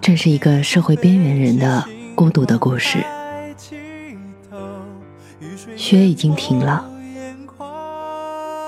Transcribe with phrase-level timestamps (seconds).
[0.00, 3.04] 这是一个社会边缘人的孤独的故事。
[5.76, 6.84] 雪已经停了。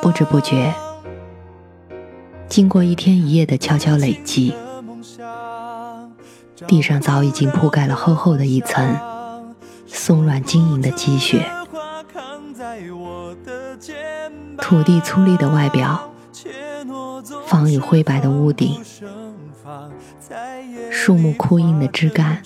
[0.00, 0.72] 不知不觉，
[2.48, 4.54] 经过一天一夜的悄悄累积，
[6.66, 8.96] 地上早已经铺盖了厚厚的一层
[9.86, 11.44] 松软晶莹的积雪。
[14.58, 16.12] 土地粗粝的外表，
[17.46, 18.80] 房与灰白的屋顶，
[20.90, 22.42] 树木枯硬的枝干，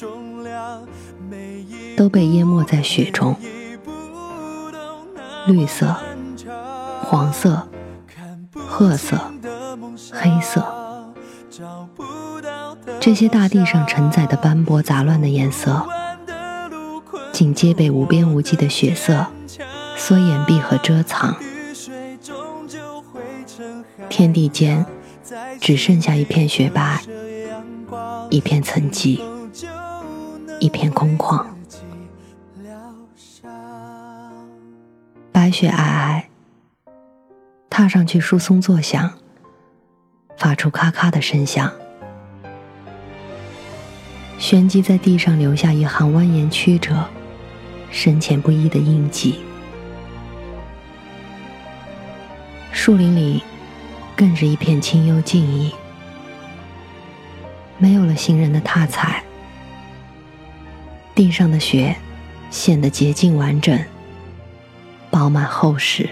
[1.97, 3.37] 都被淹没在雪中，
[5.47, 5.97] 绿色。
[7.05, 7.69] 黄色、
[8.55, 9.19] 褐色、
[10.13, 10.65] 黑色，
[12.99, 15.87] 这些大地上承载的斑驳杂乱的颜色，
[17.31, 19.27] 竟皆被无边无际的雪色
[19.95, 21.37] 所掩蔽和遮藏。
[24.09, 24.87] 天地间
[25.61, 27.01] 只剩下一片雪白，
[28.31, 29.21] 一片沉寂，
[30.61, 31.47] 一片空旷。
[35.31, 36.23] 白雪皑皑。
[37.71, 39.13] 踏上去，疏松作响，
[40.37, 41.73] 发出咔咔的声响，
[44.39, 47.09] 旋即在地上留下一行蜿蜒曲折、
[47.91, 49.41] 深浅不一的印记。
[52.73, 53.43] 树林里
[54.17, 55.73] 更是一片清幽静谧，
[57.79, 59.25] 没有了行人的踏踩，
[61.15, 61.97] 地上的雪
[62.51, 63.79] 显得洁净完整，
[65.11, 66.09] 饱满厚实。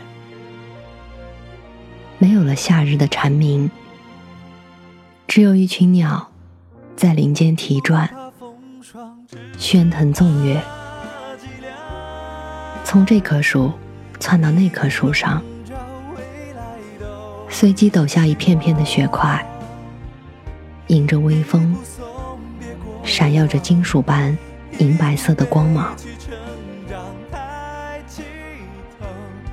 [2.18, 3.70] 没有了夏日的蝉鸣，
[5.26, 6.28] 只有一群鸟
[6.96, 8.10] 在林间啼转，
[9.58, 10.60] 喧腾纵跃，
[12.84, 13.72] 从这棵树
[14.18, 15.42] 窜到那棵树上，
[17.60, 19.46] 随即抖下一片片的雪块，
[20.86, 21.76] 迎着微风，
[23.04, 24.34] 闪耀着金属般
[24.78, 25.94] 银白色的光芒。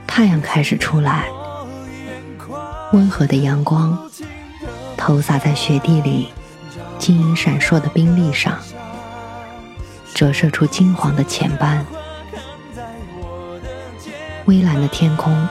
[0.08, 1.26] 太阳开始出来。
[2.94, 4.10] 温和的阳光
[4.96, 6.30] 投洒在雪地里，
[6.98, 8.58] 晶莹闪烁的冰粒上，
[10.14, 11.86] 折射出金黄的浅斑。
[14.46, 15.46] 微蓝的天空，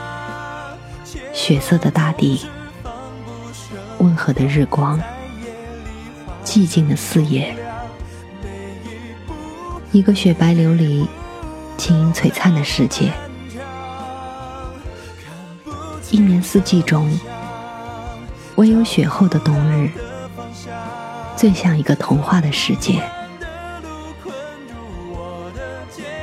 [1.36, 2.47] 血色的大地，
[3.98, 4.98] 温和的日光，
[6.42, 7.54] 寂静的四野，
[9.92, 11.06] 一个雪白琉璃、
[11.76, 13.12] 晶莹璀璨的世界。
[16.10, 17.06] 一年四季中，
[18.54, 19.91] 唯有雪后的冬日，
[21.36, 23.02] 最像一个童话的世界。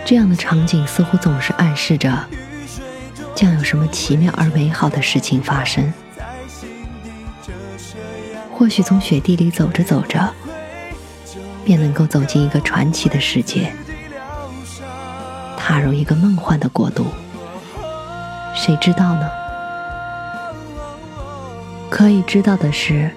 [0.03, 2.27] 这样的场景似乎总是暗示着，
[3.35, 5.91] 将有什么奇妙而美好的事情发生。
[8.51, 10.31] 或许从雪地里走着走着，
[11.65, 13.73] 便能够走进一个传奇的世界，
[15.57, 17.07] 踏入一个梦幻的国度。
[18.55, 19.29] 谁知道呢？
[21.89, 23.11] 可以知道的是，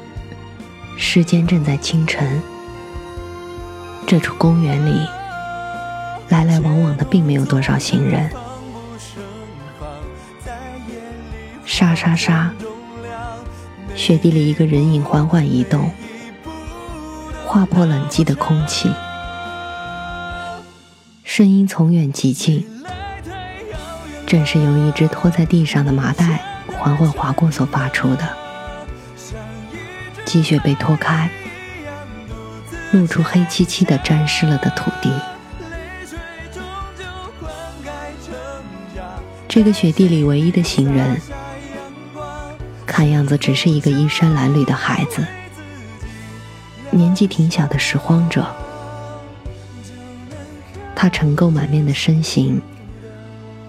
[0.96, 2.42] 时间正在清晨。
[4.06, 5.06] 这处公园里，
[6.28, 8.30] 来来往往的并没有多少行人。
[11.78, 12.50] 沙沙沙，
[13.94, 15.92] 雪地里一个人影缓缓移动，
[17.44, 18.90] 划破冷寂的空气。
[21.22, 22.66] 声音从远及近，
[24.26, 26.42] 正是由一只拖在地上的麻袋
[26.78, 28.26] 缓缓划过所发出的。
[30.24, 31.28] 积雪被拖开，
[32.92, 35.12] 露出黑漆漆的、沾湿了的土地。
[39.46, 41.20] 这个雪地里唯一的行人，
[42.96, 45.22] 看样子只是一个衣衫褴褛的孩子，
[46.90, 48.46] 年纪挺小的拾荒者。
[50.94, 52.58] 他尘垢满面的身形，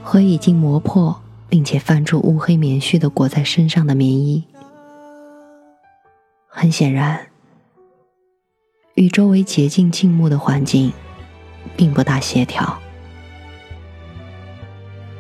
[0.02, 4.46] 和已经磨破并且泛出乌黑棉絮的裹在身上的棉衣，
[6.48, 7.28] 很显然，
[8.94, 10.94] 与周围洁净静穆的环境
[11.76, 12.80] 并不大协调。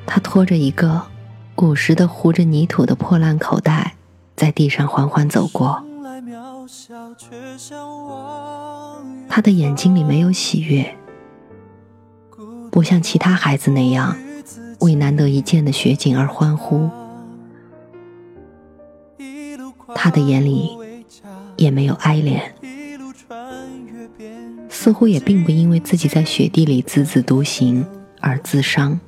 [0.05, 1.01] 他拖着一个
[1.55, 3.95] 古时的糊着泥土的破烂口袋，
[4.37, 5.83] 在地上缓缓走过。
[9.27, 10.95] 他的眼睛里没有喜悦。
[12.71, 14.15] 不像其他孩子那样
[14.81, 16.87] 为难得一见的雪景而欢呼，
[19.95, 20.77] 他的眼里
[21.55, 22.39] 也没有哀怜，
[24.69, 27.83] 似乎也并不因为自己在雪地里自自独行
[28.21, 28.99] 而自伤。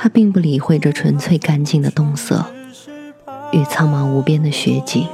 [0.00, 2.46] 他并不理会这纯粹干净的冬色
[3.50, 5.08] 与苍茫无边的雪景。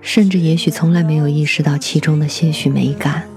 [0.00, 3.28] 甚至也许从来没有意识到其中的些许美感。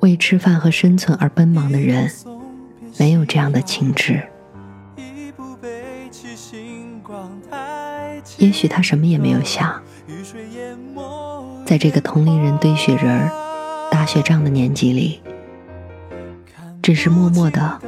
[0.00, 2.10] 为吃饭和生存而奔忙的人，
[2.98, 4.22] 没有这样的情致。
[8.38, 9.80] 也许他什么也没有想，
[11.64, 13.30] 在这个同龄人堆雪人、
[13.92, 15.20] 打雪仗的年纪里，
[16.86, 17.80] 只是默默的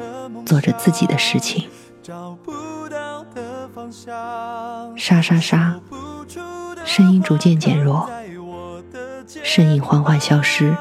[0.45, 1.69] 做着自己的事情。
[4.97, 5.79] 沙沙沙。
[6.85, 8.11] 声音逐渐减弱，
[9.45, 10.77] 身影缓缓消失，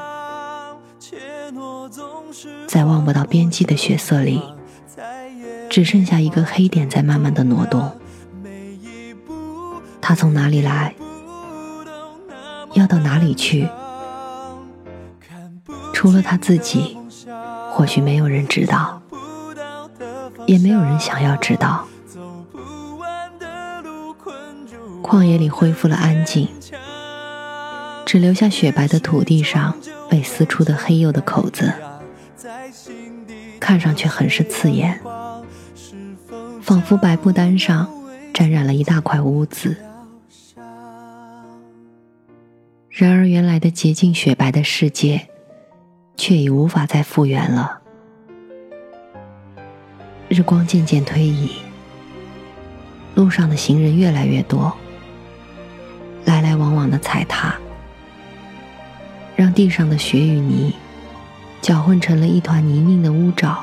[2.66, 4.42] 在望不到边际的血色里，
[5.70, 7.88] 只剩下一个黑点在慢慢的挪动。
[10.00, 10.92] 他从哪里来，
[12.72, 13.68] 要到哪里去？
[15.94, 16.97] 除了他自己，
[17.78, 19.00] 或许没有人知道，
[20.46, 21.86] 也没有人想要知道。
[25.00, 26.48] 旷野里恢复了安静，
[28.04, 29.72] 只留下雪白的土地上
[30.10, 31.72] 被撕出的黑釉的口子，
[33.60, 35.00] 看上去很是刺眼，
[36.60, 37.88] 仿佛白布单上
[38.34, 39.76] 沾染了一大块污渍。
[42.88, 45.28] 然而，原来的洁净雪白的世界，
[46.18, 47.80] 却已无法再复原了。
[50.28, 51.52] 日光渐渐推移，
[53.14, 54.76] 路上的行人越来越多。
[56.26, 57.54] 来来往往的踩踏，
[59.34, 60.74] 让地上的雪与泥
[61.62, 63.56] 搅混成了一团泥泞的污沼。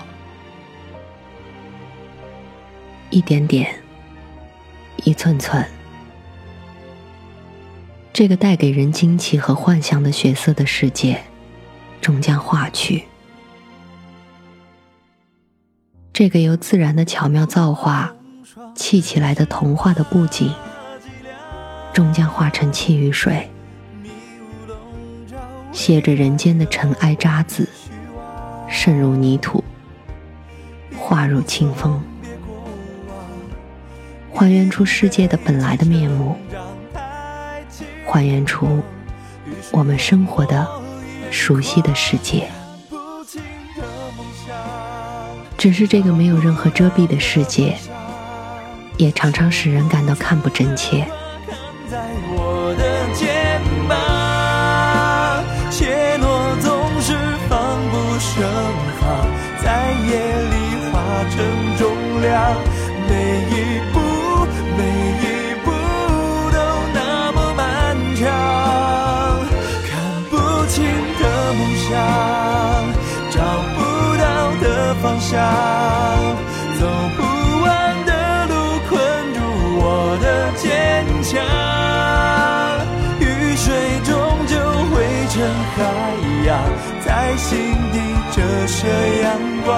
[3.12, 3.72] 一点点，
[5.04, 5.64] 一寸寸，
[8.12, 11.22] 这个带给人惊奇和幻想的血色的世界，
[12.02, 13.06] 终将化去。
[16.14, 18.14] 这个由自然的巧妙造化
[18.74, 20.54] 砌起来的童话的布景。
[21.94, 23.50] 终将化成气与水，
[25.72, 27.66] 携着人间的尘埃渣滓，
[28.68, 29.64] 渗入泥土，
[30.98, 32.04] 化入清风，
[34.34, 36.36] 还原出世界的本来的面目，
[38.06, 38.84] 还原出
[39.72, 40.68] 我们生活的
[41.36, 42.50] 熟悉的世界。
[45.58, 47.78] 只是这个没有任何遮蔽的世界，
[48.96, 51.06] 也常常使人感到看不真切。
[87.06, 88.16] 在心底。
[88.36, 88.86] 折射
[89.24, 89.74] 阳光，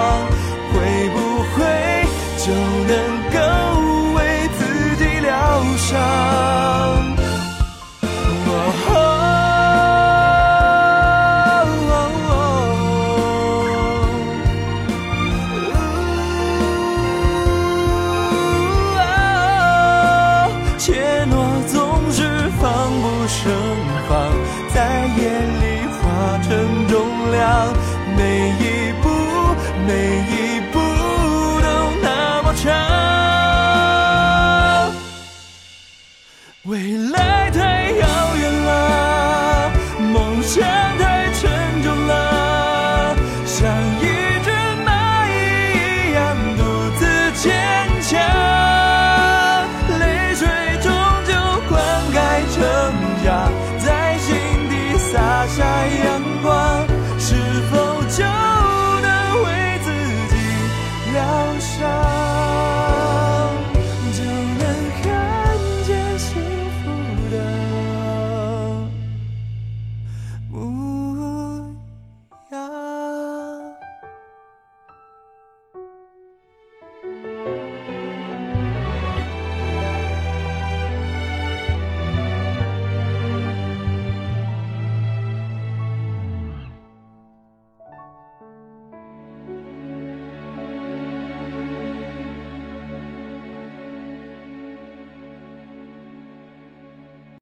[0.72, 1.16] 会不
[1.54, 1.56] 会
[2.38, 2.46] 就
[2.88, 2.92] 能
[3.30, 3.36] 够
[4.16, 4.18] 为
[4.58, 4.60] 自
[4.96, 5.30] 己疗
[5.76, 6.97] 伤？